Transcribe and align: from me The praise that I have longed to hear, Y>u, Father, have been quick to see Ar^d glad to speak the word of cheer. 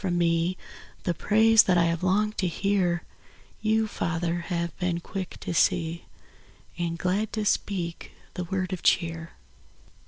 from 0.03 0.17
me 0.17 0.57
The 1.03 1.13
praise 1.13 1.61
that 1.61 1.77
I 1.77 1.83
have 1.83 2.01
longed 2.01 2.35
to 2.39 2.47
hear, 2.47 3.03
Y>u, 3.63 3.85
Father, 3.85 4.39
have 4.47 4.75
been 4.79 4.99
quick 4.99 5.39
to 5.41 5.53
see 5.53 6.05
Ar^d 6.79 6.97
glad 6.97 7.31
to 7.33 7.45
speak 7.45 8.11
the 8.33 8.45
word 8.45 8.73
of 8.73 8.81
cheer. 8.81 9.33